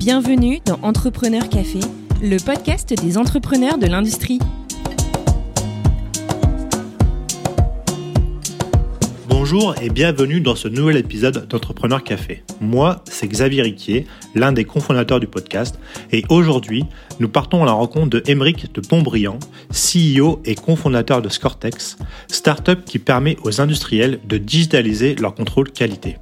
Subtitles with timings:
[0.00, 1.80] Bienvenue dans Entrepreneur Café,
[2.22, 4.38] le podcast des entrepreneurs de l'industrie.
[9.28, 12.42] Bonjour et bienvenue dans ce nouvel épisode d'Entrepreneur Café.
[12.62, 15.78] Moi, c'est Xavier Riquier, l'un des cofondateurs du podcast,
[16.12, 16.86] et aujourd'hui,
[17.18, 19.38] nous partons à la rencontre de Émeric de Pontbriand,
[19.70, 21.98] CEO et cofondateur de Scortex,
[22.28, 26.16] startup qui permet aux industriels de digitaliser leur contrôle qualité.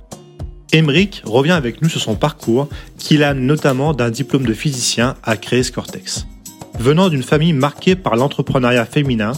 [0.73, 2.69] Émeric revient avec nous sur son parcours,
[2.99, 6.27] qu'il a notamment d'un diplôme de physicien à créer Scortex.
[6.79, 9.33] Venant d'une famille marquée par l'entrepreneuriat féminin,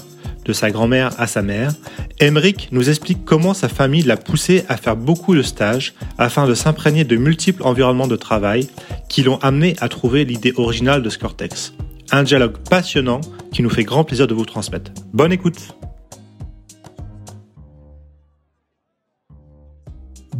[0.44, 1.72] de sa grand-mère à sa mère,
[2.18, 6.54] Emeric nous explique comment sa famille l'a poussé à faire beaucoup de stages afin de
[6.54, 8.68] s'imprégner de multiples environnements de travail
[9.08, 11.74] qui l'ont amené à trouver l'idée originale de Scortex.
[12.10, 13.20] Un dialogue passionnant
[13.52, 14.90] qui nous fait grand plaisir de vous transmettre.
[15.12, 15.74] Bonne écoute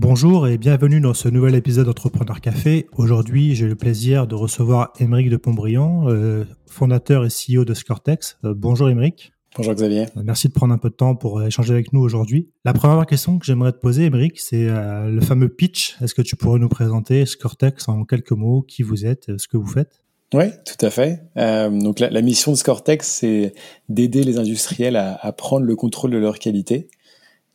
[0.02, 2.86] Bonjour et bienvenue dans ce nouvel épisode d'Entrepreneur Café.
[2.96, 8.38] Aujourd'hui, j'ai le plaisir de recevoir Émeric de Pontbriand, euh, fondateur et CEO de Scortex.
[8.46, 9.34] Euh, bonjour Émeric.
[9.58, 10.06] Bonjour Xavier.
[10.16, 12.48] Euh, merci de prendre un peu de temps pour échanger avec nous aujourd'hui.
[12.64, 15.98] La première question que j'aimerais te poser, Émeric, c'est euh, le fameux pitch.
[16.00, 19.58] Est-ce que tu pourrais nous présenter Scortex en quelques mots, qui vous êtes, ce que
[19.58, 20.00] vous faites?
[20.32, 21.24] Oui, tout à fait.
[21.36, 23.52] Euh, donc la, la, mission de Scortex, c'est
[23.90, 26.88] d'aider les industriels à, à, prendre le contrôle de leur qualité.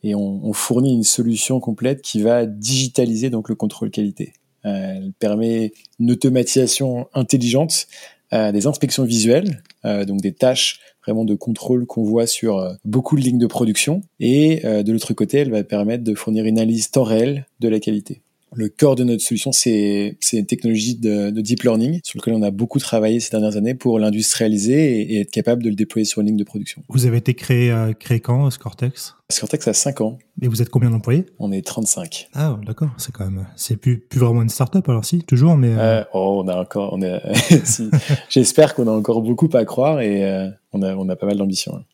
[0.06, 4.34] Et on, fournit une solution complète qui va digitaliser donc le contrôle qualité.
[4.64, 7.88] Euh, elle permet une automatisation intelligente
[8.32, 13.16] euh, des inspections visuelles, donc des tâches vraiment de contrôle qu'on voit sur euh, beaucoup
[13.16, 14.02] de lignes de production.
[14.20, 17.68] Et euh, de l'autre côté, elle va permettre de fournir une analyse temps réel de
[17.68, 18.22] la qualité.
[18.56, 22.42] Le cœur de notre solution, c'est une technologie de, de, deep learning sur lequel on
[22.42, 26.06] a beaucoup travaillé ces dernières années pour l'industrialiser et, et, être capable de le déployer
[26.06, 26.82] sur une ligne de production.
[26.88, 29.14] Vous avez été créé, euh, créé quand, Scortex?
[29.30, 30.18] Scortex a 5 ans.
[30.40, 31.26] Et vous êtes combien d'employés?
[31.38, 32.28] On est 35.
[32.32, 35.74] Ah, d'accord, c'est quand même, c'est plus, plus vraiment une start-up alors si, toujours, mais.
[35.76, 36.02] Euh...
[36.14, 37.20] oh, on a encore, on est,
[37.64, 37.90] si,
[38.30, 41.36] j'espère qu'on a encore beaucoup à croire et euh, on a, on a pas mal
[41.36, 41.76] d'ambition.
[41.76, 41.84] Hein.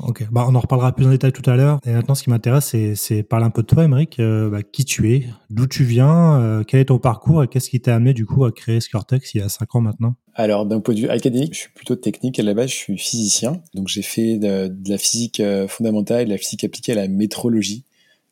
[0.00, 1.78] Ok, bah, on en reparlera plus en détail tout à l'heure.
[1.86, 4.18] Et maintenant, ce qui m'intéresse, c'est parler un peu de toi, Émeric.
[4.20, 7.70] Euh, bah, qui tu es, d'où tu viens, euh, quel est ton parcours et qu'est-ce
[7.70, 10.14] qui t'a amené du coup à créer Scortex il y a cinq ans maintenant?
[10.34, 12.38] Alors, d'un point de vue académique, je suis plutôt technique.
[12.40, 13.60] À la base, je suis physicien.
[13.74, 17.08] Donc, j'ai fait de, la physique euh, fondamentale et de la physique appliquée à la
[17.08, 17.84] métrologie,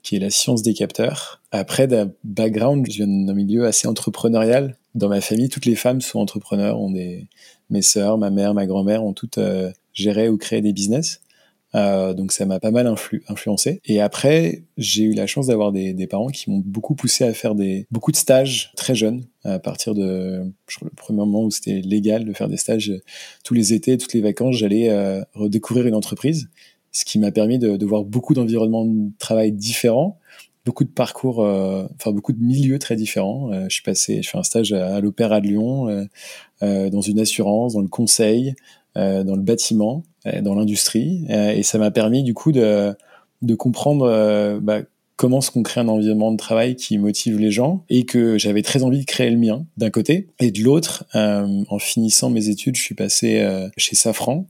[0.02, 1.40] qui est la science des capteurs.
[1.52, 4.76] Après, d'un background, je viens d'un milieu assez entrepreneurial.
[4.94, 6.78] Dans ma famille, toutes les femmes sont entrepreneurs.
[6.88, 11.20] Mes sœurs, ma mère, ma grand-mère ont toutes euh, géré ou créé des business.
[11.74, 13.80] Euh, donc ça m'a pas mal influ influencé.
[13.84, 17.32] Et après, j'ai eu la chance d'avoir des, des, parents qui m'ont beaucoup poussé à
[17.32, 21.44] faire des beaucoup de stages très jeunes, à partir de je crois, le premier moment
[21.44, 22.92] où c'était légal de faire des stages
[23.44, 26.48] tous les étés, toutes les vacances, j'allais euh, redécouvrir une entreprise,
[26.90, 30.18] ce qui m'a permis de, de, voir beaucoup d'environnements de travail différents,
[30.64, 33.52] beaucoup de parcours, euh, enfin beaucoup de milieux très différents.
[33.52, 36.08] Euh, je suis passé, je fais un stage à, à l'Opéra de Lyon,
[36.62, 38.54] euh, dans une assurance, dans le conseil,
[38.96, 40.02] dans le bâtiment
[40.42, 41.24] dans l'industrie.
[41.28, 42.94] Et ça m'a permis du coup de,
[43.42, 44.82] de comprendre bah,
[45.20, 48.62] comment est-ce qu'on crée un environnement de travail qui motive les gens et que j'avais
[48.62, 50.28] très envie de créer le mien d'un côté.
[50.40, 54.46] Et de l'autre euh, en finissant mes études je suis passé euh, chez Safran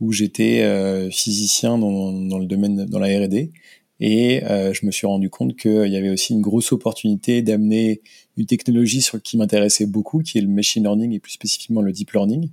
[0.00, 3.50] où j'étais euh, physicien dans, dans, le domaine dans la R&D
[3.98, 8.00] et je me suis rendu compte qu'il y avait aussi une grosse opportunité d'amener
[8.36, 11.90] une technologie sur qui m'intéressait beaucoup qui est le machine learning et plus spécifiquement le
[11.90, 12.48] deep learning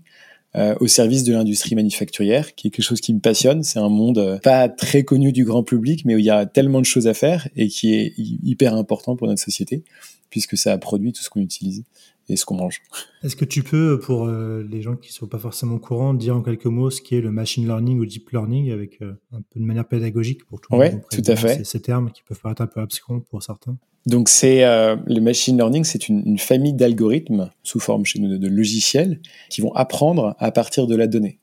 [0.56, 3.64] euh, au service de l'industrie manufacturière, qui est quelque chose qui me passionne.
[3.64, 6.46] C'est un monde euh, pas très connu du grand public, mais où il y a
[6.46, 9.84] tellement de choses à faire et qui est hyper important pour notre société,
[10.30, 11.84] puisque ça produit tout ce qu'on utilise
[12.30, 12.82] et ce qu'on mange.
[13.24, 16.14] Est-ce que tu peux, pour euh, les gens qui ne sont pas forcément au courant,
[16.14, 19.42] dire en quelques mots ce qu'est le machine learning ou deep learning avec euh, un
[19.42, 21.66] peu de manière pédagogique pour tout le ouais, monde tout à fait.
[21.66, 23.78] Ces termes qui peuvent paraître un peu abscons pour certains?
[24.06, 28.30] Donc c'est euh, le machine learning, c'est une, une, famille d'algorithmes sous forme chez nous
[28.30, 29.20] de, de, logiciels
[29.50, 31.40] qui vont apprendre à partir de la donnée.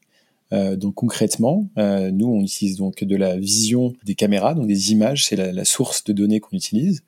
[0.53, 5.35] Donc concrètement, nous on utilise donc de la vision des caméras, donc des images, c'est
[5.35, 7.03] la, la, source de données qu'on utilise,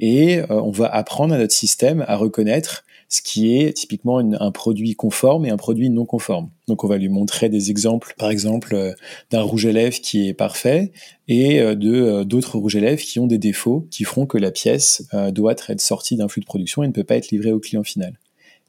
[0.00, 4.94] et on va apprendre à notre système à reconnaître ce qui est typiquement un produit
[4.94, 6.48] conforme et un produit non conforme.
[6.68, 8.92] Donc on va lui montrer des exemples, par exemple euh,
[9.32, 10.92] d'un rouge à lèvres qui est parfait
[11.26, 14.38] et euh, de euh, d'autres rouges à lèvres qui ont des défauts qui feront que
[14.38, 17.50] la pièce doit être sortie d'un flux de production et ne peut pas être livrée
[17.50, 18.16] au client final.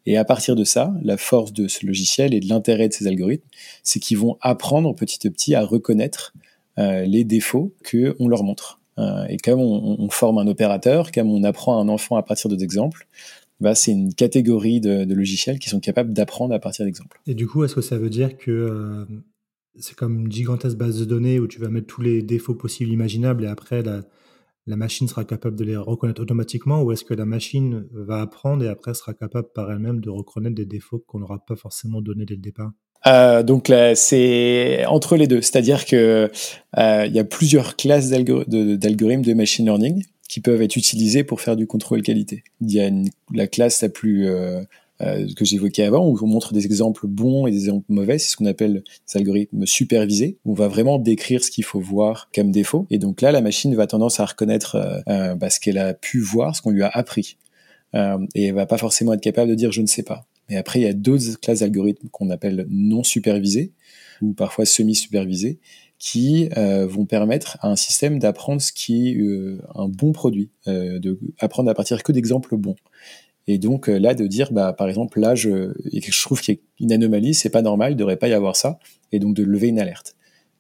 [0.08, 3.06] Et à partir de ça, la force de ce logiciel et de l'intérêt de ces
[3.06, 3.48] algorithmes,
[3.84, 6.34] c'est qu'ils vont apprendre petit à petit à reconnaître
[6.78, 8.80] les défauts que on leur montre.
[9.30, 13.08] Et comme on, forme un opérateur, comme on apprend à un enfant à partir d'exemples,
[13.62, 17.22] bah, c'est une catégorie de, de, logiciels qui sont capables d'apprendre à partir d'exemples.
[17.28, 19.06] Et du coup, est-ce que ça veut dire que euh,
[19.76, 22.92] c'est comme une gigantesque base de données où tu vas mettre tous les défauts possibles
[22.92, 24.02] imaginables et après la,
[24.68, 28.66] la machine sera capable de les reconnaître automatiquement ou est-ce que la machine va apprendre
[28.66, 32.26] et après sera capable par elle-même de reconnaître des défauts qu'on n'aura pas forcément donnés
[32.26, 32.72] dès le départ?
[33.08, 36.30] Euh, donc là, c'est entre les deux, c'est-à-dire que
[36.78, 41.42] euh, il y a plusieurs classes d'algorithmes de machine learning qui peuvent être utilisés pour
[41.42, 42.46] faire du contrôle qualité.
[42.62, 42.90] Il y a
[43.34, 44.62] la classe la plus euh,
[45.02, 48.32] euh, que j'évoquais avant, où on montre des exemples bons et des exemples mauvais, c'est
[48.32, 48.82] ce qu'on appelle
[49.12, 52.88] des algorithmes supervisés, où on va vraiment décrire ce qu'il faut voir comme défaut.
[52.90, 55.94] Et donc là, la machine va tendance à reconnaître euh, euh bah, ce qu'elle a
[55.94, 57.36] pu voir, ce qu'on lui a appris.
[57.94, 60.26] Euh, et elle va pas forcément être capable de dire je ne sais pas.
[60.50, 63.74] Mais après, il y a d'autres classes d'algorithmes qu'on appelle non supervisés,
[64.22, 65.60] ou parfois semi-supervisés,
[66.02, 70.50] qui euh, vont permettre à un système d'apprendre ce qui est euh, un bon produit,
[70.68, 72.76] euh, de apprendre à partir que d'exemples bons.
[73.46, 76.58] Et donc euh, là, de dire, bah, par exemple, là, je, je trouve qu'il y
[76.58, 78.80] a une anomalie, c'est pas normal, il devrait pas y avoir ça,
[79.12, 80.16] et donc de lever une alerte.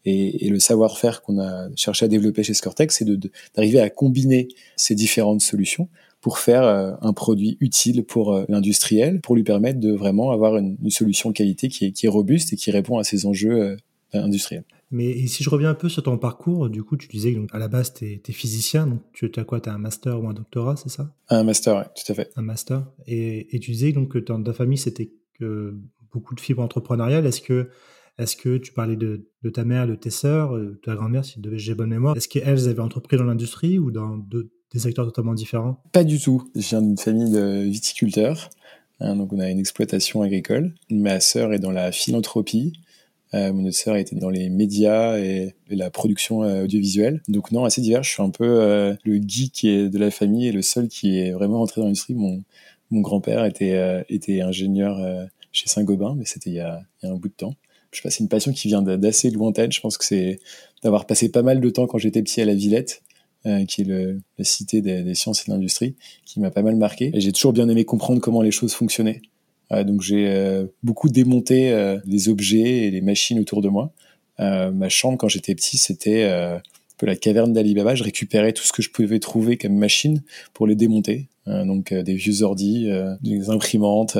[0.05, 3.07] Et, et le savoir-faire qu'on a cherché à développer chez Scortex, c'est
[3.55, 5.89] d'arriver à combiner ces différentes solutions
[6.21, 10.77] pour faire euh, un produit utile pour l'industriel, pour lui permettre de vraiment avoir une,
[10.83, 13.77] une solution qualité qui est, qui est, robuste et qui répond à ses enjeux
[14.13, 14.65] industriels.
[14.91, 17.59] Mais si je reviens un peu sur ton parcours, du coup, tu disais que à
[17.59, 19.61] la base, tu es, physicien, donc tu as quoi?
[19.61, 21.15] Tu as un master ou un doctorat, c'est ça?
[21.29, 22.29] Un master, oui, tout à fait.
[22.35, 22.85] Un master.
[23.07, 25.11] Et, et tu disais donc que dans ta famille, c'était
[26.11, 27.25] beaucoup de fibres entrepreneuriales.
[27.25, 27.69] Est-ce que,
[28.17, 31.41] est que tu parlais de, de, ta mère, de tes sœurs, de ta grand-mère, si
[31.53, 35.81] j'ai bonne mémoire Est-ce qu'elles avaient entrepris dans l'industrie ou dans des secteurs totalement différents?
[35.91, 36.49] Pas du tout.
[36.55, 38.49] Je viens d'une famille de viticulteurs.
[38.99, 40.75] Hein, donc on a une exploitation agricole.
[40.89, 42.73] Ma sœur est dans la philanthropie.
[43.33, 47.21] Euh, mon autre sœur était dans les médias et, la production euh, audiovisuelle.
[47.27, 48.03] Donc non, assez divers.
[48.03, 51.31] Je suis un peu euh, le geek de la famille et le seul qui est
[51.31, 52.13] vraiment rentré dans l'industrie.
[52.13, 52.43] Mon,
[52.89, 54.99] mon grand-père était, était ingénieur
[55.53, 57.55] chez Saint-Gobain, mais c'était il, y a, il y a un bout de temps.
[57.91, 59.71] Je sais pas, c'est une passion qui vient d'assez lointaine.
[59.71, 60.39] Je pense que c'est
[60.83, 63.01] d'avoir passé pas mal de temps quand j'étais petit à la Villette,
[63.45, 65.95] euh, qui est le, la cité des, des, sciences et de l'industrie,
[66.25, 67.11] qui m'a pas mal marqué.
[67.13, 69.21] Et j'ai toujours bien aimé comprendre comment les choses fonctionnaient.
[69.71, 73.91] Euh, donc j'ai euh, beaucoup démonté euh, les objets et les machines autour de moi.
[74.39, 76.61] ma chambre, quand j'étais petit, c'était un
[76.97, 77.93] peu la caverne d'Alibaba.
[77.93, 80.23] Je récupérais tout ce que je pouvais trouver comme machine
[80.53, 81.27] pour les démonter.
[81.45, 82.89] donc des vieux ordis,
[83.21, 84.17] des imprimantes,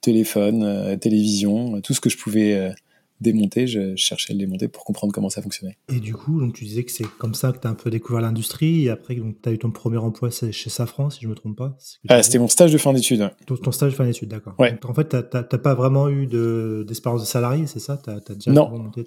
[0.00, 2.72] téléphones, télévision, tout ce que je pouvais
[3.20, 5.76] démonter, je cherchais à le démonter pour comprendre comment ça fonctionnait.
[5.88, 7.90] Et du coup, donc tu disais que c'est comme ça que tu as un peu
[7.90, 11.34] découvert l'industrie, et après, tu as eu ton premier emploi chez Safran, si je me
[11.34, 11.76] trompe pas.
[12.08, 13.30] Ah, c'était mon stage de fin d'études.
[13.46, 14.54] Ton, stage de fin d'études, d'accord.
[14.58, 14.78] Ouais.
[14.84, 18.00] en fait, tu n'as pas vraiment eu d'espérance de, salarié, c'est ça?
[18.06, 19.04] As, as déjà Non, monté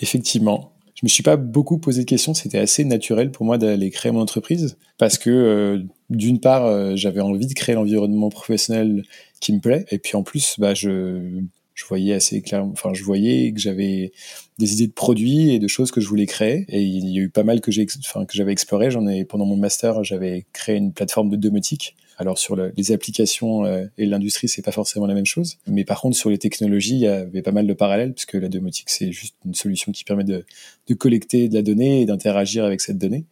[0.00, 0.74] effectivement.
[0.94, 4.10] Je me suis pas beaucoup posé de questions, c'était assez naturel pour moi d'aller créer
[4.10, 9.04] mon entreprise, parce que euh, d'une part, euh, j'avais envie de créer l'environnement professionnel
[9.40, 11.40] qui me plaît, et puis en plus, bah, je
[11.78, 14.10] je voyais assez clairement, enfin, je voyais que j'avais
[14.58, 16.64] des idées de produits et de choses que je voulais créer.
[16.68, 18.90] Et il y a eu pas mal que j'ai, enfin, que j'avais exploré.
[18.90, 21.94] J'en ai, pendant mon master, j'avais créé une plateforme de domotique.
[22.16, 25.58] Alors sur les applications euh, et l'industrie, c'est pas forcément la même chose.
[25.68, 28.48] Mais par contre, sur les technologies, il y avait pas mal de parallèles puisque la
[28.48, 30.44] domotique, c'est juste une solution qui permet de,
[30.88, 33.24] de collecter de la donnée et d'interagir avec cette donnée.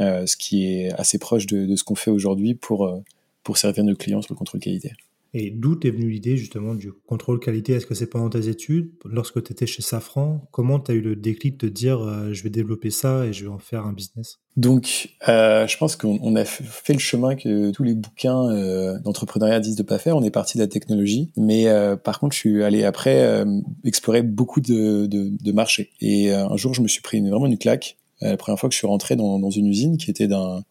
[0.00, 2.98] Euh, ce qui est assez proche de, de ce qu'on fait aujourd'hui pour, euh,
[3.44, 4.92] pour servir nos clients sur le contrôle qualité.
[5.34, 7.72] Et d'où est venue l'idée justement du contrôle qualité?
[7.72, 8.90] Est-ce que c'est pendant tes études?
[9.06, 12.42] Lorsque tu étais chez Safran, comment tu as eu le déclic de dire euh, je
[12.42, 16.36] vais développer ça et je vais en faire un business Donc, euh, je pense qu'on
[16.36, 20.16] a fait le chemin que tous les bouquins euh, d'entrepreneuriat disent de pas faire.
[20.16, 23.46] On est parti de la technologie, mais euh, par contre, je suis allé après euh,
[23.84, 25.90] explorer beaucoup de, de, de marchés.
[26.02, 27.96] Et euh, un jour, je me suis pris une, vraiment une claque.
[28.20, 30.62] la première fois que je suis rentré dans, dans une usine qui était d'un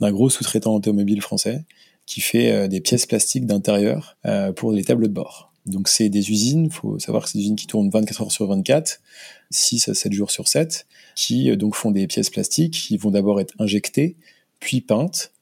[0.00, 1.64] gros sous-traitant automobile français
[2.10, 5.52] qui fait euh, des pièces plastiques d'intérieur euh, pour les tableaux de bord.
[5.64, 8.32] Donc c'est des usines, il faut savoir que c'est des usines qui tournent 24 heures
[8.32, 9.00] sur 24,
[9.50, 13.12] 6 à 7 jours sur 7, qui euh, donc font des pièces plastiques qui vont
[13.12, 14.16] d'abord être injectées,
[14.58, 15.32] puis peintes,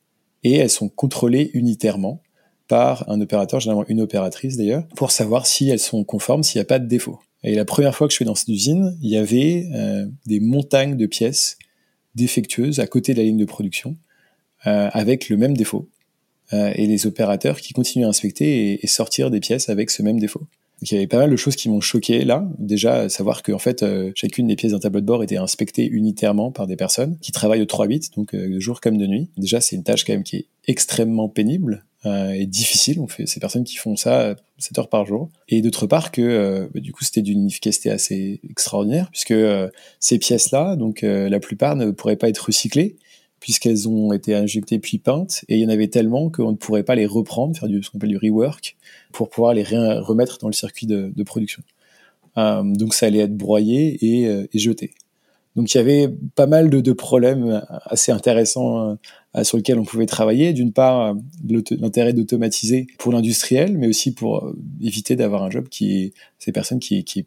[0.45, 2.23] et elles sont contrôlées unitairement
[2.69, 6.63] par un opérateur, généralement une opératrice d'ailleurs, pour savoir si elles sont conformes, s'il n'y
[6.63, 7.19] a pas de défaut.
[7.45, 9.67] Et la première fois que je suis dans cette usine, il y avait
[10.27, 11.57] des montagnes de pièces
[12.15, 13.97] défectueuses à côté de la ligne de production,
[14.65, 15.89] avec le même défaut.
[16.52, 20.19] Euh, et les opérateurs qui continuent à inspecter et, sortir des pièces avec ce même
[20.19, 20.47] défaut.
[20.81, 22.49] Il y avait pas mal de choses qui m'ont choqué là.
[22.59, 25.87] Déjà, savoir que en fait, euh, chacune des pièces d'un tableau de bord était inspectée
[25.87, 29.28] unitairement par des personnes qui travaillent au 3-8, donc euh, de jour comme de nuit.
[29.37, 33.00] Déjà, c'est une tâche quand même qui est extrêmement pénible et difficile.
[33.00, 35.28] On fait ces personnes qui font ça 7 heures par jour.
[35.49, 39.35] Et d'autre part que bah, du coup, c'était d'une efficacité assez extraordinaire puisque
[40.00, 42.97] ces pièces-là, donc la plupart ne pourraient pas être recyclées
[43.40, 46.83] puisqu'elles ont été injectées puis peintes, et il y en avait tellement qu'on ne pourrait
[46.83, 48.76] pas les reprendre, faire du, ce qu'on appelle du rework,
[49.12, 51.62] pour pouvoir les remettre dans le circuit de, production.
[52.37, 54.92] Euh, donc ça allait être broyé et, euh, et, jeté.
[55.57, 58.97] Donc il y avait pas mal de, problèmes assez intéressants
[59.35, 60.52] euh, sur lesquels on pouvait travailler.
[60.52, 61.16] D'une part,
[61.49, 66.78] l'intérêt d'automatiser pour l'industriel, mais aussi pour éviter d'avoir un job qui est ces personnes
[66.78, 67.26] qui, qui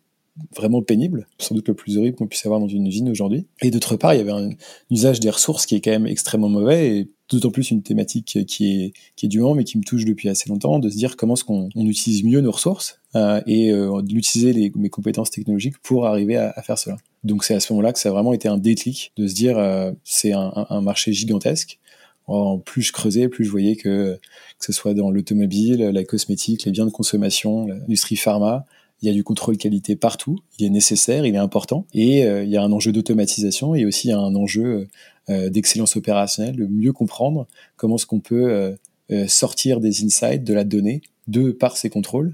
[0.55, 3.47] vraiment pénible, sans doute le plus horrible qu'on puisse avoir dans une usine aujourd'hui.
[3.61, 4.49] Et d'autre part, il y avait un
[4.89, 8.83] usage des ressources qui est quand même extrêmement mauvais et d'autant plus une thématique qui
[8.83, 11.15] est, qui est du moment mais qui me touche depuis assez longtemps, de se dire
[11.15, 15.77] comment est-ce qu'on on utilise mieux nos ressources euh, et euh, d'utiliser mes compétences technologiques
[15.79, 16.97] pour arriver à, à faire cela.
[17.23, 19.57] Donc c'est à ce moment-là que ça a vraiment été un déclic de se dire
[19.57, 21.79] euh, c'est un, un, marché gigantesque.
[22.27, 24.19] En plus je creusais, plus je voyais que
[24.59, 28.65] que ce soit dans l'automobile, la cosmétique, les biens de consommation, l'industrie pharma,
[29.01, 32.43] il y a du contrôle qualité partout, il est nécessaire, il est important, et euh,
[32.43, 34.87] il y a un enjeu d'automatisation et aussi un enjeu
[35.29, 38.75] euh, d'excellence opérationnelle, de mieux comprendre comment est-ce qu'on peut
[39.11, 42.33] euh, sortir des insights de la donnée de par ces contrôles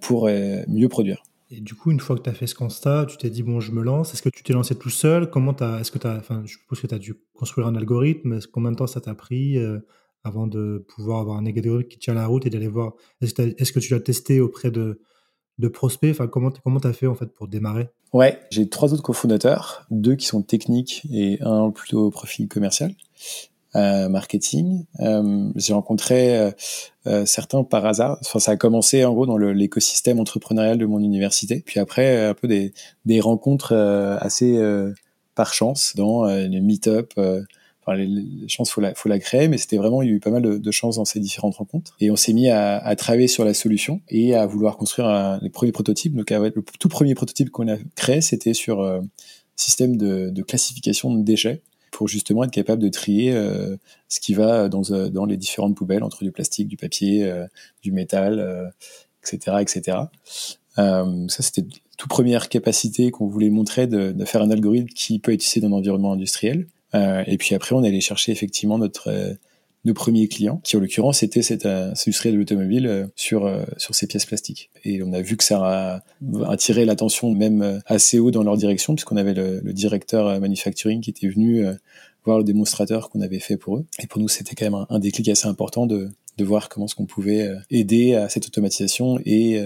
[0.00, 0.30] pour
[0.68, 1.22] mieux produire.
[1.50, 3.60] Et du coup, une fois que tu as fait ce constat, tu t'es dit, bon,
[3.60, 4.14] je me lance.
[4.14, 5.28] Est-ce que tu t'es lancé tout seul?
[5.28, 8.38] Comment as, est-ce que tu enfin, je suppose que tu as dû construire un algorithme.
[8.50, 9.58] Combien de temps ça t'a pris
[10.24, 12.94] avant de pouvoir avoir un algorithme qui tient la route et d'aller voir?
[13.20, 15.02] Est-ce que, est-ce que tu l'as testé auprès de,
[15.58, 17.88] de prospects Enfin, comment comment t'as fait en fait pour démarrer?
[18.12, 22.94] Ouais, j'ai trois autres cofondateurs, deux qui sont techniques et un plutôt profil commercial,
[23.74, 24.86] euh, marketing.
[25.00, 26.50] Euh, j'ai rencontré euh,
[27.06, 28.18] euh, certains par hasard.
[28.22, 31.62] Enfin, ça a commencé en gros dans l'écosystème entrepreneurial de mon université.
[31.66, 32.72] Puis après, un peu des,
[33.04, 34.58] des rencontres assez
[35.34, 37.12] par chance dans les meet-up
[37.94, 40.30] les, chances, faut la, faut la créer, mais c'était vraiment, il y a eu pas
[40.30, 41.94] mal de, de chances dans ces différentes rencontres.
[42.00, 45.38] Et on s'est mis à, à, travailler sur la solution et à vouloir construire un,
[45.42, 46.14] les premiers prototypes.
[46.14, 49.00] Donc, le tout premier prototype qu'on a créé, c'était sur euh,
[49.54, 51.62] système de, de, classification de déchets
[51.92, 53.76] pour justement être capable de trier euh,
[54.08, 57.32] ce qui va dans, euh, dans les différentes poubelles entre du plastique, du papier,
[57.82, 58.72] du métal,
[59.22, 59.98] etc., etc.
[60.76, 61.66] ça, c'était
[61.96, 65.60] toute première capacité qu'on voulait montrer de, de, faire un algorithme qui peut être utilisé
[65.60, 66.66] dans l'environnement industriel.
[66.94, 69.34] Euh, et puis après, on allait chercher effectivement notre euh,
[69.84, 74.06] nos premiers clients, qui en l'occurrence était cette euh, industrie de l'automobile sur sur ces
[74.08, 74.70] pièces plastiques.
[74.84, 76.02] Et on a vu que ça a
[76.48, 81.10] attiré l'attention même assez haut dans leur direction, puisqu'on avait le, le, directeur manufacturing qui
[81.10, 81.64] était venu
[82.24, 83.86] voir le démonstrateur qu'on avait fait pour eux.
[84.02, 86.88] Et pour nous, c'était quand même un, un, déclic assez important de de voir comment
[86.88, 89.60] ce qu'on pouvait aider à cette automatisation et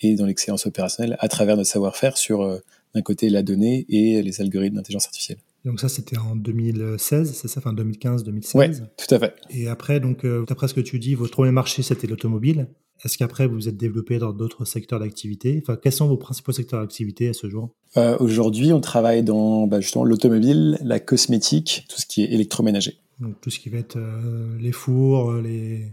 [0.00, 2.60] et dans l'excellence opérationnelle à travers notre savoir-faire sur
[2.94, 5.38] d'un côté la donnée et les algorithmes d'intelligence artificielle.
[5.64, 8.50] Donc ça, c'était en 2016, c'est ça, enfin 2015-2016.
[8.54, 9.34] Oui, tout à fait.
[9.50, 12.68] Et après, donc, euh, d'après ce que tu dis, votre premier marché, c'était l'automobile.
[13.04, 15.62] Est-ce qu'après, vous vous êtes développé dans d'autres secteurs d'activité?
[15.62, 17.74] Enfin, quels sont vos principaux secteurs d'activité à ce jour?
[17.96, 22.98] Euh, Aujourd'hui, on travaille dans bah, justement l'automobile, la cosmétique, tout ce qui est électroménager.
[23.18, 25.90] Donc tout ce qui va être euh, les fours, les...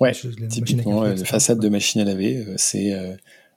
[0.00, 2.92] Ouais, les typiquement, les façades de machines à laver, c'est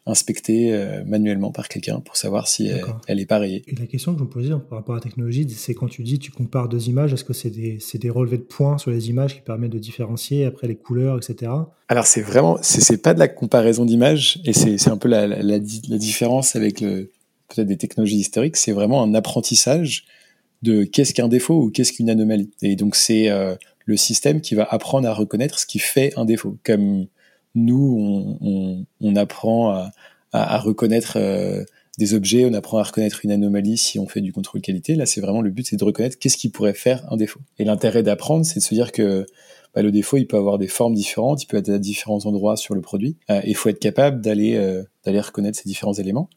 [0.07, 2.69] inspectée euh, manuellement par quelqu'un pour savoir si
[3.07, 3.63] elle, est pareille.
[3.67, 6.03] Et la question que je me posais par rapport à la technologie, c'est quand tu
[6.03, 9.09] dis tu compares deux images, est-ce que c'est des, des, relevés de points sur les
[9.09, 11.51] images qui permettent de différencier après les couleurs, etc.
[11.87, 15.41] Alors c'est vraiment, c'est pas de la comparaison d'images et c'est un peu la, la,
[15.41, 16.83] la, différence avec
[17.47, 20.05] peut-être des technologies historiques, c'est vraiment un apprentissage
[20.61, 22.51] de qu'est-ce qu'un défaut ou qu'est-ce qu'une anomalie.
[22.61, 26.25] Et donc c'est euh, le système qui va apprendre à reconnaître ce qui fait un
[26.25, 27.07] défaut, comme
[27.55, 28.37] nous,
[29.01, 29.89] on, apprend
[30.31, 31.63] à, reconnaître euh,
[31.97, 34.95] des objets, on apprend à reconnaître une anomalie si on fait du contrôle qualité.
[34.95, 37.39] Là, c'est vraiment le but, c'est de reconnaître qu'est-ce qui pourrait faire un défaut.
[37.57, 39.25] Et l'intérêt d'apprendre, c'est de se dire que
[39.73, 42.57] bah, le défaut, il peut avoir des formes différentes, il peut être à différents endroits
[42.57, 43.17] sur le produit.
[43.29, 46.29] Euh, il faut être capable d'aller euh, d'aller reconnaître ces différents éléments,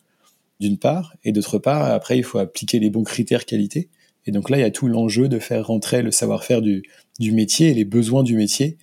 [0.60, 3.88] d'une part, et d'autre part, après, il faut appliquer les bons critères qualité.
[4.26, 6.82] Et donc là, il y a tout l'enjeu de faire rentrer le savoir-faire du,
[7.18, 8.76] métier et les besoins du métier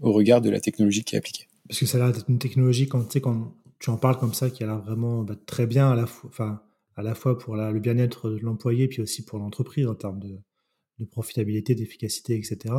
[0.00, 1.48] au regard de la technologie qui est appliquée.
[1.68, 4.62] Parce que ça a l'air d'être une technologie, quand, tu en parles comme ça, qui
[4.64, 6.64] a l'air vraiment bah, très bien à la, fois,
[6.96, 11.04] à la fois pour le bien-être de l'employé, puis aussi pour l'entreprise en termes de
[11.04, 12.74] profitabilité, d'efficacité, etc.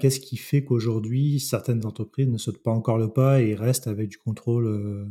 [0.00, 4.08] Qu'est-ce qui fait qu'aujourd'hui, certaines entreprises ne sautent pas encore le pas et restent avec
[4.08, 5.04] du contrôle euh,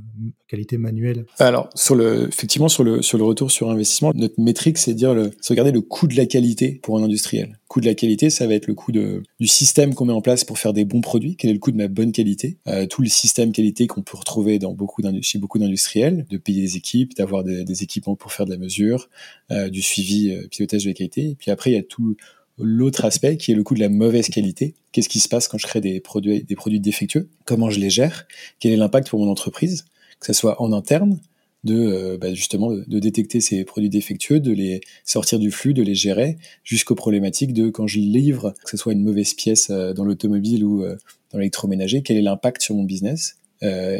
[0.48, 1.25] qualité manuelle?
[1.39, 5.13] Alors, sur le, effectivement, sur le, sur le retour sur investissement, notre métrique, c'est dire
[5.13, 7.60] le, regarder le coût de la qualité pour un industriel.
[7.67, 10.22] coût de la qualité, ça va être le coût de, du système qu'on met en
[10.22, 11.36] place pour faire des bons produits.
[11.36, 12.58] Quel est le coût de ma bonne qualité?
[12.67, 16.62] Euh, Tout le système qualité qu'on peut retrouver dans beaucoup chez beaucoup d'industriels, de payer
[16.62, 19.10] des équipes, d'avoir des, équipements pour faire de la mesure,
[19.51, 21.32] euh, du suivi, euh, pilotage de la qualité.
[21.32, 22.15] Et puis après, il y a tout
[22.58, 24.76] l'autre aspect qui est le coût de la mauvaise qualité.
[24.92, 27.30] Qu'est-ce qui se passe quand je crée des produits, des produits défectueux?
[27.46, 28.28] Comment je les gère?
[28.60, 29.86] Quel est l'impact pour mon entreprise?
[30.20, 31.20] Que ce soit en interne,
[31.64, 35.84] de euh, bah, justement de, détecter ces produits défectueux, de les sortir du flux, de
[35.84, 39.94] les gérer, jusqu'aux problématiques de quand je livre, que ce soit une mauvaise pièce euh,
[39.94, 40.96] dans l'automobile ou euh,
[41.32, 43.38] dans l'électroménager, quel est l'impact sur mon business?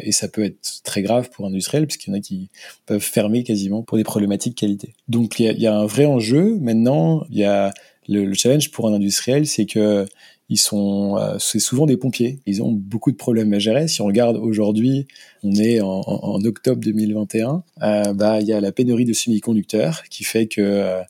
[0.02, 2.50] Et ça peut être très grave pour industriel, puisqu'il y en a qui
[2.84, 4.92] peuvent fermer quasiment pour des problématiques qualité.
[5.08, 6.58] Donc il y, y, a un vrai enjeu.
[6.60, 7.72] Maintenant, il y a
[8.08, 10.06] le, le, challenge pour un industriel, c'est que
[10.48, 12.40] ils sont, euh, c'est souvent des pompiers.
[12.46, 13.88] Ils ont beaucoup de problèmes à gérer.
[13.88, 15.06] Si on regarde aujourd'hui,
[15.42, 20.24] on est en, octobre 2021, euh, bah il y a la pénurie de semi-conducteurs qui
[20.24, 21.00] fait que euh,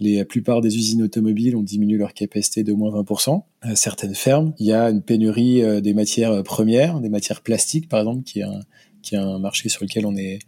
[0.00, 3.42] la plupart des usines automobiles ont diminué leur capacité de moins 20%.
[3.60, 8.00] À certaines fermes, il y a une pénurie des matières premières, des matières plastiques par
[8.00, 8.60] exemple, qui est un,
[9.02, 10.38] qui est un marché sur lequel on est,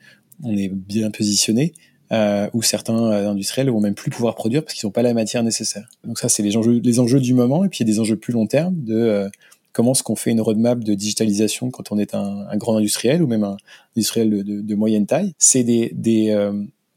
[0.43, 1.75] on est bien positionné.
[2.13, 5.15] Euh, où certains euh, industriels vont même plus pouvoir produire parce qu'ils n'ont pas la
[5.15, 5.89] matière nécessaire.
[6.05, 8.35] Donc ça, c'est les enjeux, du moment, et puis il y a des enjeux plus
[8.35, 9.29] long terme de euh,
[9.73, 13.27] comment est-ce qu'on fait une roadmap de digitalisation quand on est un, grand industriel ou
[13.27, 13.57] même un
[13.97, 15.33] industriel de, moyenne taille.
[15.39, 16.53] C'est euh,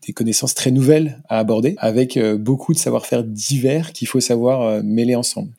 [0.05, 5.15] des, connaissances très nouvelles à aborder avec beaucoup de savoir-faire divers qu'il faut savoir mêler
[5.15, 5.51] ensemble.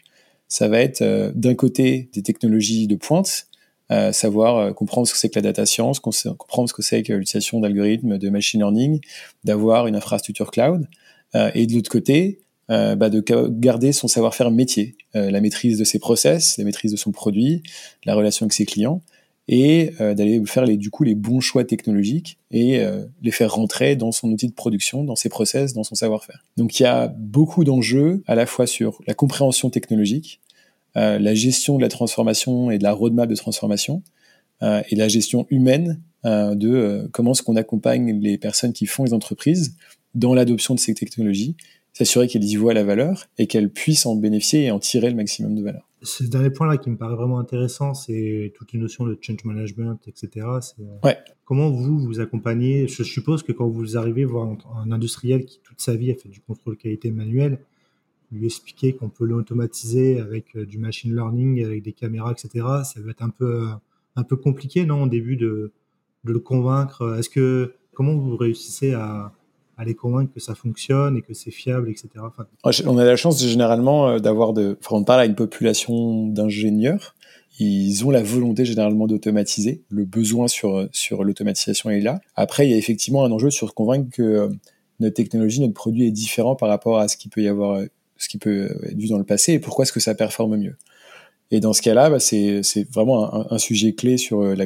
[0.48, 3.46] Ça va être d'un côté des technologies de pointe,
[3.92, 7.04] euh, savoir euh, comprendre ce que c'est que la data science, comprendre ce que c'est
[7.04, 9.00] que l'utilisation d'algorithmes, de machine learning,
[9.44, 10.88] d'avoir une infrastructure cloud,
[11.36, 16.00] euh, et de l'autre côté, bah, de garder son savoir-faire métier, la maîtrise de ses
[16.00, 17.62] process, la maîtrise de son produit,
[18.04, 19.02] la relation avec ses clients,
[19.46, 22.84] et d'aller faire les, du coup les bons choix technologiques et
[23.22, 26.44] les faire rentrer dans son outil de production, dans ses process, dans son savoir-faire.
[26.56, 30.40] Donc il y a beaucoup d'enjeux à la fois sur la compréhension technologique,
[30.96, 34.02] euh, la gestion de la transformation et de la roadmap de transformation,
[34.62, 39.04] euh, et la gestion humaine euh, de comment est-ce qu'on accompagne les personnes qui font
[39.04, 39.76] les entreprises
[40.14, 41.56] dans l'adoption de ces technologies,
[41.92, 45.16] s'assurer qu'elles y voient la valeur et qu'elles puissent en bénéficier et en tirer le
[45.16, 45.86] maximum de valeur.
[46.02, 49.98] Ce dernier point-là qui me paraît vraiment intéressant, c'est toute une notion de change management,
[50.06, 50.46] etc.
[51.02, 51.18] Ouais.
[51.44, 55.80] Comment vous vous accompagnez Je suppose que quand vous arrivez voir un industriel qui toute
[55.80, 57.58] sa vie a fait du contrôle qualité manuel,
[58.32, 62.66] lui expliquer qu'on peut l'automatiser avec euh, du machine learning, avec des caméras, etc.
[62.84, 63.68] Ça va être un peu,
[64.16, 65.72] un peu compliqué, non, au début de,
[66.24, 67.16] de le convaincre.
[67.18, 69.32] Est-ce que comment vous réussissez à,
[69.76, 72.08] à les convaincre que ça fonctionne et que c'est fiable, etc.
[72.86, 77.14] On a la chance généralement euh, d'avoir de, on parle à une population d'ingénieurs.
[77.58, 79.82] Ils ont la volonté généralement d'automatiser.
[79.88, 82.20] Le besoin sur sur l'automatisation est là.
[82.34, 84.48] Après, il y a effectivement un enjeu sur convaincre que euh,
[85.00, 87.80] notre technologie, notre produit est différent par rapport à ce qu'il peut y avoir
[88.18, 90.76] ce qui peut être vu dans le passé et pourquoi est-ce que ça performe mieux.
[91.50, 94.56] Et dans ce cas-là, bah, c'est vraiment un, sujet clé sur euh,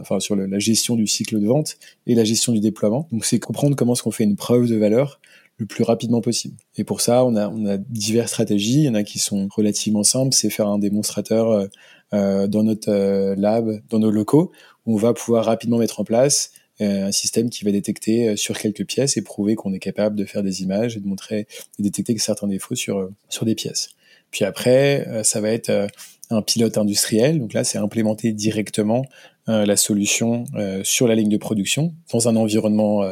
[0.00, 3.08] enfin sur la gestion du cycle de vente et la gestion du déploiement.
[3.10, 5.20] Donc c'est comprendre comment est-ce qu'on fait une preuve de valeur
[5.56, 6.54] le plus rapidement possible.
[6.76, 8.82] Et pour ça, on a, on diverses stratégies.
[8.82, 11.66] Il y en a qui sont relativement simples, c'est faire un démonstrateur euh,
[12.12, 14.52] euh dans notre lab, dans nos locaux,
[14.86, 18.58] où on va pouvoir rapidement mettre en place un système qui va détecter euh, sur
[18.58, 21.46] quelques pièces et prouver qu'on est capable de faire des images et de montrer
[21.78, 23.90] et détecter certains défauts sur euh, sur des pièces.
[24.30, 25.88] Puis après, ça va être
[26.28, 27.38] un pilote industriel.
[27.38, 29.06] Donc là, c'est implémenter directement
[29.46, 30.44] la solution
[30.82, 33.10] sur la ligne de production dans un environnement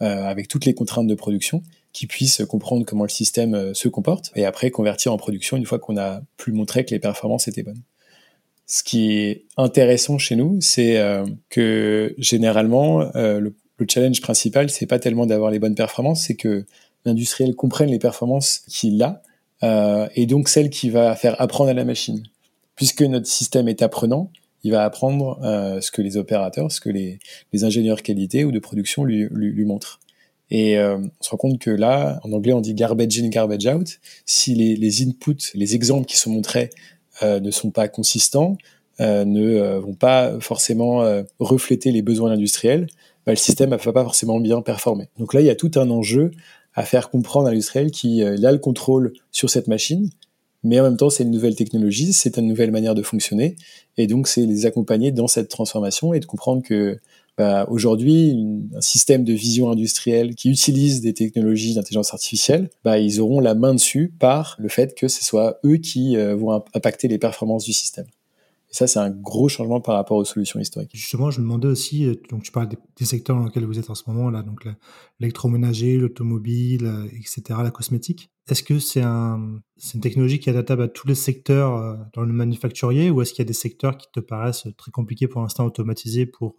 [0.00, 4.44] avec toutes les contraintes de production qui puisse comprendre comment le système se comporte et
[4.44, 7.82] après convertir en production une fois qu'on a pu montrer que les performances étaient bonnes
[8.66, 14.70] ce qui est intéressant chez nous, c'est euh, que généralement, euh, le, le, challenge principal,
[14.70, 16.64] c'est pas tellement d'avoir les bonnes performances, c'est que
[17.04, 19.22] l'industriel comprenne les performances qu'il a,
[19.62, 22.22] euh, et donc celle qui va faire apprendre à la machine.
[22.74, 24.30] Puisque notre système est apprenant,
[24.62, 27.18] il va apprendre euh, ce que les opérateurs, ce que les,
[27.52, 30.00] les, ingénieurs qualité ou de production lui, lui, lui montrent.
[30.50, 33.66] Et euh, on se rend compte que là, en anglais, on dit garbage in, garbage
[33.66, 33.98] out.
[34.26, 36.70] Si les, les inputs, les exemples qui sont montrés
[37.22, 38.56] ne sont pas consistants,
[39.00, 41.04] euh, ne euh, vont pas forcément
[41.38, 42.86] refléter les besoins industriels,
[43.26, 45.08] bah, le système ne va pas forcément bien performer.
[45.18, 46.30] Donc là, il y a tout un enjeu
[46.74, 50.10] à faire comprendre à l'industriel qu'il a le contrôle sur cette machine,
[50.62, 53.56] mais en même temps, c'est une nouvelle technologie, c'est une nouvelle manière de fonctionner,
[53.96, 56.98] et donc c'est les accompagner dans cette transformation et de comprendre que
[57.36, 58.34] bah, aujourd'hui,
[58.74, 63.54] un système de vision industrielle qui utilise des technologies d'intelligence artificielle, bah, ils auront la
[63.54, 67.64] main dessus par le fait que ce soit eux qui euh, vont impacter les performances
[67.64, 68.06] du système.
[68.70, 70.92] Et ça, c'est un gros changement par rapport aux solutions historiques.
[70.94, 73.90] Justement, je me demandais aussi, euh, donc tu parles des, secteurs dans lesquels vous êtes
[73.90, 74.66] en ce moment, là, donc
[75.20, 78.30] l'électroménager, l'automobile, euh, etc., la cosmétique.
[78.48, 79.60] Est-ce que c'est un,
[79.92, 83.42] une technologie qui est adaptable à tous les secteurs dans le manufacturier ou est-ce qu'il
[83.42, 86.54] y a des secteurs qui te paraissent très compliqués pour l'instant automatisés pour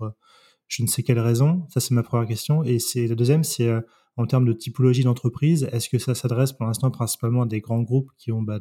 [0.68, 2.64] je ne sais quelle raison Ça, c'est ma première question.
[2.64, 3.82] Et c'est la deuxième, c'est euh,
[4.18, 7.84] en termes de typologie d'entreprise, est-ce que ça s'adresse pour l'instant principalement à des grands
[7.84, 8.60] groupes qui ont bah,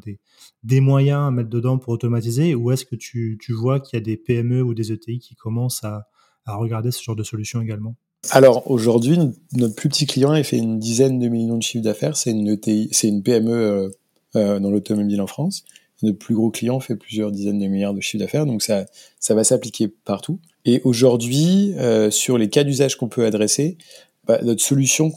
[0.62, 4.05] des, moyens à mettre dedans pour automatiser, ou est-ce que tu, vois qu'il y a
[4.05, 6.07] des PME ou des ETI qui commencent à,
[6.47, 7.97] regarder ce genre de solution également?
[8.31, 9.19] Alors aujourd'hui,
[9.55, 12.16] notre plus petit client, il fait une dizaine de millions de chiffres d'affaires.
[12.16, 13.88] C'est une ETI, c'est une PME euh,
[14.37, 15.64] euh, dans l'automobile en France.
[16.03, 18.87] Notre plus gros client fait plusieurs dizaines de milliards de chiffres d'affaires, donc ça,
[19.19, 20.41] ça va s'appliquer partout.
[20.65, 23.79] Et aujourd'hui, euh, sur les cas d'usage qu'on peut adresser,
[24.27, 25.13] bah, notre solution,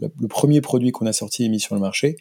[0.00, 2.16] le premier produit qu'on a sorti et mis sur le marché,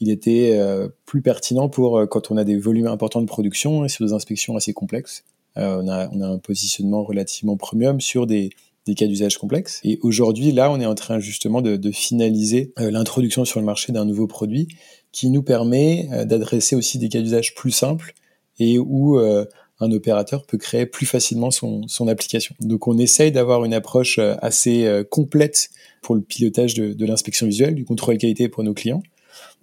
[0.00, 3.84] il était euh, plus pertinent pour euh, quand on a des volumes importants de production
[3.84, 5.24] et sur des inspections assez complexes.
[5.56, 8.50] Euh, on, a, on, a, un positionnement relativement premium sur des,
[8.86, 9.80] des cas d'usage complexes.
[9.84, 13.92] Et aujourd'hui, là, on est en train justement de, de finaliser l'introduction sur le marché
[13.92, 14.68] d'un nouveau produit
[15.14, 18.14] qui nous permet d'adresser aussi des cas d'usage plus simples
[18.58, 22.54] et où un opérateur peut créer plus facilement son, application.
[22.60, 25.70] Donc on essaye d'avoir une approche assez complète
[26.02, 29.02] pour le pilotage de, l'inspection visuelle, du contrôle qualité pour nos clients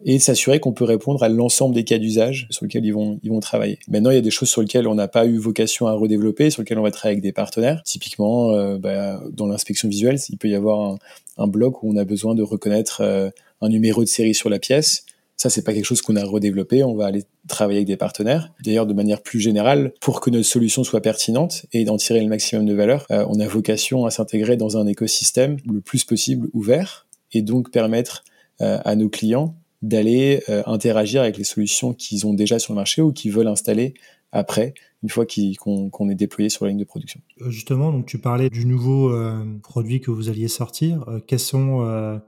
[0.06, 3.80] et s'assurer qu'on peut répondre à l'ensemble des cas d'usage sur lesquels ils vont, travailler.
[3.88, 6.50] Maintenant, il y a des choses sur lesquelles on n'a pas eu vocation à redévelopper,
[6.50, 7.82] sur lesquelles on va travailler avec des partenaires.
[7.84, 10.98] Typiquement, euh, bah, dans l'inspection visuelle, il peut y avoir
[11.38, 13.30] un, bloc où on a besoin de reconnaître euh,
[13.62, 15.06] un numéro de série sur la pièce.
[15.42, 16.84] Ça, c'est pas quelque chose qu'on a redéveloppé.
[16.84, 18.54] On va aller travailler avec des partenaires.
[18.64, 22.28] D'ailleurs, de manière plus générale, pour que notre solution soit pertinente et d'en tirer le
[22.28, 26.50] maximum de valeur, euh, on a vocation à s'intégrer dans un écosystème le plus possible
[26.54, 28.24] ouvert et donc permettre
[28.60, 33.02] à nos clients d'aller euh, interagir avec les solutions qu'ils ont déjà sur le marché
[33.02, 33.94] ou qu'ils veulent installer
[34.32, 34.74] après,
[35.04, 35.26] une fois
[35.60, 37.20] qu'on est déployé sur la ligne de production.
[37.42, 41.06] Euh, justement, donc tu parlais du nouveau euh, produit que vous alliez sortir.
[41.28, 42.22] quels sont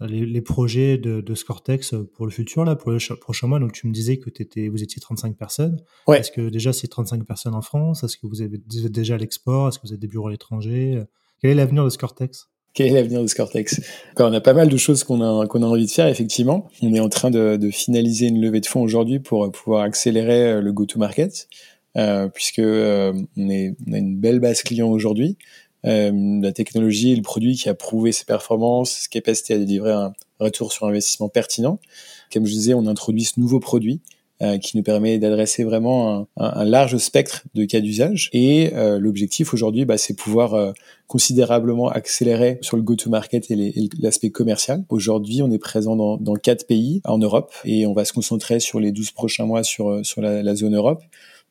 [0.00, 3.72] les, les, projets de, de, Scortex pour le futur, là, pour le prochain mois Donc
[3.72, 5.80] tu me disais que étais, vous étiez 35 personnes.
[6.06, 6.20] Ouais.
[6.20, 8.02] Est-ce que déjà c'est 35 personnes en France?
[8.02, 8.58] Est-ce que vous, avez,
[8.88, 9.68] déjà à l'export?
[9.68, 11.02] Est-ce que vous avez des bureaux à l'étranger?
[11.40, 12.50] Quel est l'avenir de Scortex?
[12.72, 13.80] Quel est l'avenir de Scortex?
[14.18, 16.68] On a pas mal de choses qu'on a, qu'on a envie de faire, effectivement.
[16.82, 20.52] On est en train de, de finaliser une levée de fonds aujourd'hui pour pouvoir accélérer
[20.52, 21.48] euh, le go-to-market,
[21.96, 25.36] euh, puisque euh, on, est, on a une belle base client aujourd'hui.
[25.86, 30.12] Euh, la technologie le produit qui a prouvé ses performances, ses capacités à délivrer un
[30.38, 31.78] retour sur investissement pertinent.
[32.32, 34.00] Comme je disais, on introduit ce nouveau produit
[34.42, 38.30] euh, qui nous permet d'adresser vraiment un, large spectre de cas d'usage.
[38.32, 40.74] Et euh, l'objectif aujourd'hui, bah, c'est pouvoir
[41.06, 44.84] considérablement accélérer sur le go-to-market et l'aspect commercial.
[44.88, 48.80] Aujourd'hui, on est présent dans, quatre pays en Europe et on va se concentrer sur
[48.80, 51.02] les 12 prochains mois sur, la zone Europe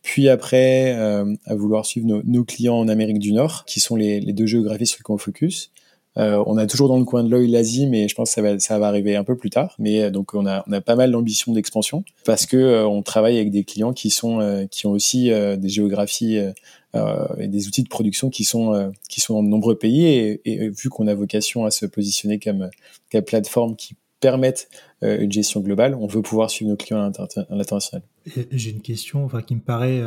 [0.01, 3.95] puis après euh, à vouloir suivre nos, nos, clients en Amérique du Nord, qui sont
[3.95, 5.71] les, les deux géographies sur lesquelles on focus.
[6.17, 8.41] Euh, on a toujours dans le coin de l'œil l'Asie, mais je pense que ça
[8.41, 9.75] va, ça va arriver un peu plus tard.
[9.79, 13.01] Mais euh, donc on a, on a pas mal d'ambition d'expansion parce que euh, on
[13.03, 17.89] travaille avec des clients qui sont, qui ont aussi des géographies et des outils de
[17.89, 20.05] production qui sont, qui sont dans de nombreux pays.
[20.45, 22.69] Et, vu qu'on a vocation à se positionner comme,
[23.12, 24.69] comme plateforme qui permettent
[25.01, 28.03] une gestion globale, on veut pouvoir suivre nos clients à l'international.
[28.51, 30.01] J'ai une question, enfin, qui me paraît,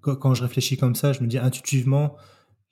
[0.00, 2.16] quand je réfléchis comme ça, je me dis intuitivement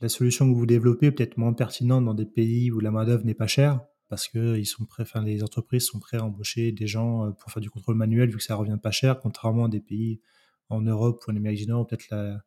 [0.00, 3.24] la solution que vous développez est peut-être moins pertinente dans des pays où la main-d'œuvre
[3.24, 7.50] n'est pas chère, parce que les entreprises sont prêtes à embaucher des gens euh, pour
[7.50, 10.20] faire du contrôle manuel vu que ça revient pas cher, contrairement à des pays
[10.68, 12.44] en Europe ou en Amérique du Nord peut-être la,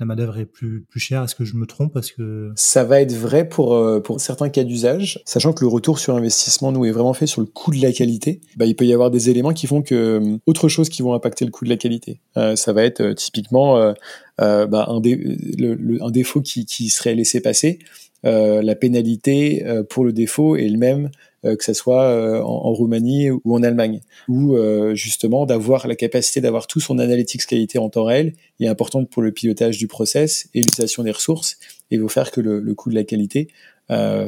[0.00, 1.22] la main-d'œuvre est plus, plus chère.
[1.22, 1.92] Est-ce que je me trompe?
[1.92, 5.68] Parce que ça va être vrai pour, euh, pour certains cas d'usage, sachant que le
[5.68, 8.40] retour sur investissement nous est vraiment fait sur le coût de la qualité.
[8.56, 11.14] Bah, il peut y avoir des éléments qui font que euh, autre chose qui vont
[11.14, 12.20] impacter le coût de la qualité.
[12.36, 13.94] Euh, ça va être euh, typiquement
[14.38, 17.78] bah, un, le, le, un, défaut qui, qui, serait laissé passer.
[18.24, 21.10] la pénalité pour le défaut est le même
[21.56, 25.94] que ce soit euh, en, en, Roumanie ou en Allemagne, ou euh, justement d'avoir la
[25.94, 29.86] capacité d'avoir tout son analytics qualité en temps réel est importante pour le pilotage du
[29.86, 31.58] process et l'utilisation des ressources
[31.90, 33.48] et vous faire que le, le coût de la qualité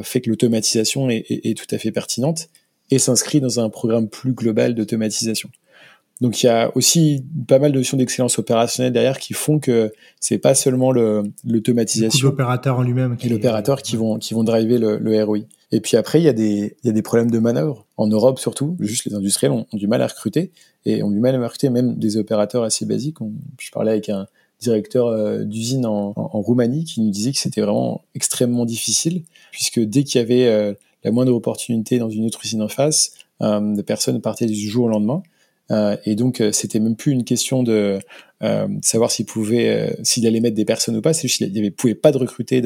[0.03, 2.49] fait que l'automatisation est, est, est tout à fait pertinente
[2.91, 5.49] et s'inscrit dans un programme plus global d'automatisation.
[6.21, 9.93] Donc il y a aussi pas mal de notions d'excellence opérationnelle derrière qui font que
[10.19, 12.29] c'est pas seulement l'automatisation.
[12.29, 13.17] L'opérateur en lui-même.
[13.21, 15.39] Et l'opérateur qui vont qui vont driver le, le ROI.
[15.71, 18.07] Et puis après il y a des il y a des problèmes de manœuvre en
[18.07, 18.75] Europe surtout.
[18.79, 20.51] Juste les industriels ont, ont, du mal à recruter
[20.85, 23.21] et ont du mal à recruter même des opérateurs assez basiques.
[23.21, 24.27] On, je parlais avec un
[24.59, 29.21] directeur euh, d'usine en, en, en, Roumanie qui nous disait que c'était vraiment extrêmement difficile
[29.51, 33.11] puisque dès qu'il y avait euh, la moindre opportunité dans une autre usine en face,
[33.41, 35.21] euh, des personnes partaient du jour au lendemain.
[35.71, 37.99] Euh, et donc, euh, c'était même plus une question de
[38.43, 41.13] euh, savoir s'il pouvait, s'il allait mettre des personnes ou pas.
[41.13, 42.61] C'est juste qu'il ne pouvait pas de recruter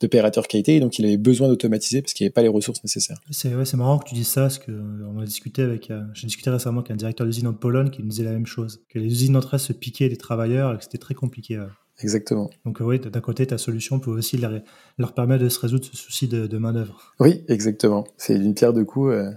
[0.00, 2.82] d'opérateurs qualité, et donc il avait besoin d'automatiser parce qu'il n'y avait pas les ressources
[2.84, 3.20] nécessaires.
[3.30, 6.50] C'est ouais, marrant que tu dises ça, parce que on a discuté avec, j'ai discuté
[6.50, 9.06] récemment avec un directeur d'usine en Pologne qui nous disait la même chose, que les
[9.06, 11.60] usines elles se piquaient des travailleurs et que c'était très compliqué.
[12.02, 12.50] Exactement.
[12.64, 14.52] Donc oui, d'un côté, ta solution peut aussi leur,
[14.98, 17.14] leur, permettre de se résoudre ce souci de, de main d'œuvre.
[17.20, 18.04] Oui, exactement.
[18.18, 19.12] C'est une pierre de coups.
[19.12, 19.30] Euh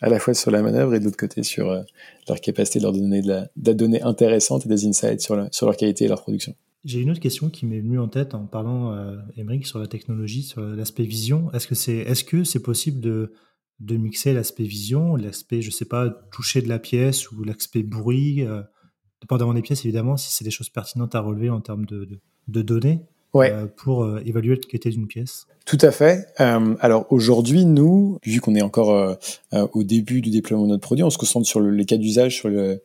[0.00, 1.82] à la fois sur la manœuvre et de l'autre côté sur euh,
[2.28, 5.36] leur capacité de leur donner de la, de la donnée intéressante et des insights sur,
[5.36, 6.54] leur qualité et leur production.
[6.84, 9.16] J'ai une autre question qui m'est venue en tête en parlant, euh,
[9.62, 11.52] sur la technologie, sur l'aspect vision.
[11.52, 13.32] Est-ce que c'est est -ce c'est possible de,
[13.96, 18.62] mixer l'aspect vision, l'aspect, je sais pas, toucher de la pièce ou l'aspect bruit euh,
[19.20, 23.02] dépendamment des pièces, évidemment, si c'est des choses pertinentes à relever en termes de, données?
[23.34, 23.52] Ouais.
[23.76, 25.46] pour évaluer la qualité d'une pièce.
[25.66, 26.26] Tout à fait.
[26.38, 29.16] alors aujourd'hui, nous, vu qu'on est encore
[29.52, 32.48] au début du déploiement de notre produit, on se concentre sur les cas d'usage sur
[32.48, 32.82] le,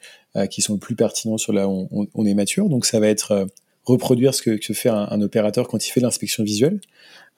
[0.51, 2.69] qui sont le plus pertinents sur là où on, on, est mature.
[2.69, 3.47] Donc ça va être
[3.85, 6.81] reproduire ce que, fait un, opérateur quand il fait l'inspection visuelle.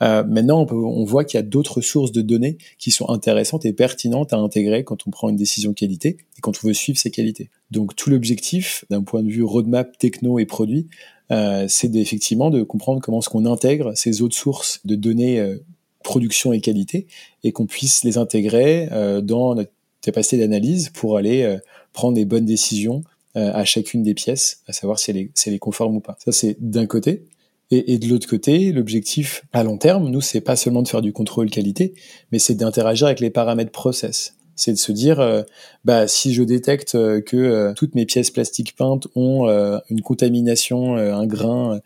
[0.02, 3.65] Euh, maintenant, on, on voit qu'il y a d'autres sources de données qui sont intéressantes
[3.65, 6.98] et pertinentes à intégrer quand on prend une décision qualité et quand on veut suivre
[6.98, 7.50] ces qualités.
[7.72, 10.88] Donc tout l'objectif, d'un point de vue roadmap techno et produit,
[11.32, 15.58] euh, c'est effectivement de comprendre comment est-ce qu'on intègre ces autres sources de données euh,
[16.04, 17.08] production et qualité
[17.44, 21.58] et qu'on puisse les intégrer euh, dans notre capacité d'analyse pour aller euh,
[21.92, 23.04] prendre des bonnes décisions
[23.36, 26.00] euh, à chacune des pièces, à savoir si elle est, si elle est conforme ou
[26.00, 26.18] pas.
[26.24, 27.26] Ça, c'est d'un côté.
[27.72, 31.02] Et, et, de l'autre côté, l'objectif à long terme, nous, c'est pas seulement de faire
[31.02, 31.94] du contrôle qualité,
[32.32, 35.43] mais c'est d'interagir avec les paramètres process c'est de se dire, euh,
[35.86, 39.48] bah, si je détecte euh, que euh, toutes mes pièces plastiques peintes ont
[39.89, 41.80] une contamination, un grain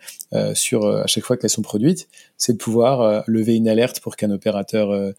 [0.54, 2.08] sur à chaque fois qu'elles sont produites,
[2.38, 5.14] c'est de pouvoir lever une alerte pour qu'un opérateur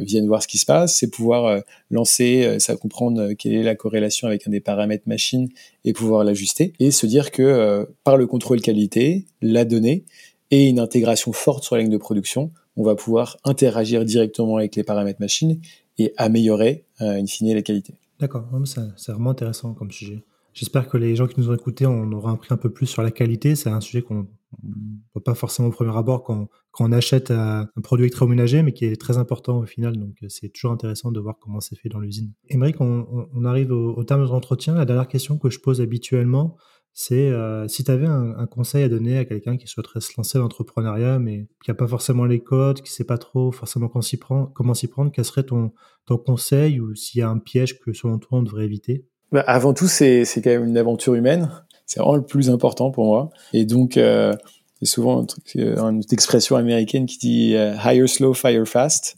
[0.00, 4.26] vienne voir ce qui se passe, c'est pouvoir lancer, ça comprendre quelle est la corrélation
[4.26, 5.48] avec un des paramètres machine
[5.84, 6.72] et pouvoir l'ajuster.
[6.80, 10.04] Et se dire que par le contrôle qualité, la donnée
[10.50, 14.74] et une intégration forte sur la ligne de production, on va pouvoir interagir directement avec
[14.76, 15.60] les paramètres machine
[16.00, 17.94] et améliorer euh, in fine la qualité.
[18.18, 20.24] D'accord, c'est vraiment intéressant comme sujet.
[20.52, 23.02] J'espère que les gens qui nous ont écoutés en auront appris un peu plus sur
[23.02, 23.54] la qualité.
[23.54, 24.26] C'est un sujet qu'on
[24.62, 24.76] ne
[25.14, 28.84] voit pas forcément au premier abord quand, quand on achète un produit électroménager, mais qui
[28.84, 29.96] est très important au final.
[29.96, 32.32] Donc, c'est toujours intéressant de voir comment c'est fait dans l'usine.
[32.48, 34.74] Émeric, on, on, arrive au, au terme de l'entretien.
[34.74, 36.56] La dernière question que je pose habituellement,
[36.92, 40.38] c'est euh, si tu avais un, conseil à donner à quelqu'un qui souhaiterait se lancer
[40.38, 43.88] dans l'entrepreneuriat, mais qui n'a pas forcément les codes, qui ne sait pas trop forcément
[43.88, 45.72] comment s'y prendre, comment s'y quel serait ton,
[46.06, 49.06] ton conseil ou s'il y a un piège que selon toi on devrait éviter?
[49.32, 51.50] Bah, Avant tout, c'est quand même une aventure humaine.
[51.86, 53.30] C'est vraiment le plus important pour moi.
[53.52, 54.34] Et donc, euh,
[54.80, 59.16] c'est souvent un truc, euh, une expression américaine qui dit euh, hire slow, fire fast.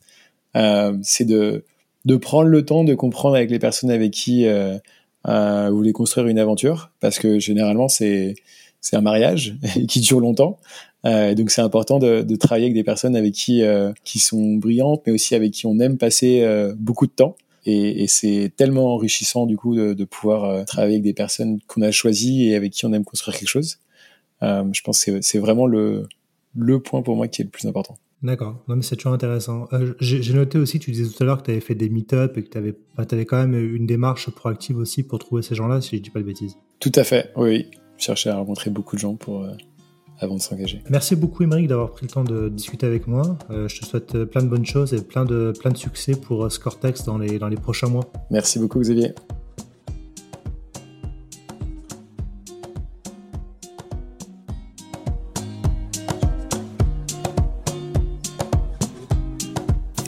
[0.56, 1.64] Euh, c'est de,
[2.04, 4.46] de prendre le temps de comprendre avec les personnes avec qui
[5.28, 8.34] euh, vous voulez construire une aventure parce que généralement c'est
[8.80, 9.56] c'est un mariage
[9.88, 10.58] qui dure longtemps.
[11.04, 14.54] Euh, donc c'est important de, de, travailler avec des personnes avec qui euh, qui sont
[14.54, 17.36] brillantes, mais aussi avec qui on aime passer euh, beaucoup de temps.
[17.64, 21.60] Et, et c'est tellement enrichissant du coup de, de pouvoir euh, travailler avec des personnes
[21.66, 23.78] qu'on a choisies et avec qui on aime construire quelque chose.
[24.42, 26.08] je pense que c'est vraiment le
[26.54, 27.96] le point pour moi qui est le plus important.
[28.22, 29.66] D'accord, non mais c'est toujours intéressant.
[29.72, 32.36] Euh, J'ai noté aussi, tu disais tout à l'heure que tu avais fait des meet-up
[32.38, 35.56] et que tu avais, bah, avais, quand même une démarche proactive aussi pour trouver ces
[35.56, 36.56] gens-là, si je dis pas de bêtises.
[36.78, 37.66] Tout à fait, oui.
[37.98, 39.50] Je cherchais à rencontrer beaucoup de gens pour, euh,
[40.20, 40.82] avant de s'engager.
[40.88, 43.38] Merci beaucoup Émeric d'avoir pris le temps de discuter avec moi.
[43.50, 46.50] Euh, je te souhaite plein de bonnes choses et plein de, plein de succès pour
[46.50, 48.12] Scoretex dans les, dans les prochains mois.
[48.30, 49.14] Merci beaucoup Xavier.